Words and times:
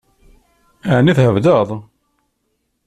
Ɛni 0.95 1.13
thebleḍ? 1.17 1.69